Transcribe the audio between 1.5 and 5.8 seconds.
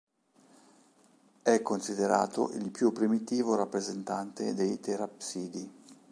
considerato il più primitivo rappresentante dei terapsidi.